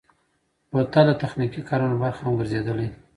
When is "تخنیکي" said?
1.21-1.61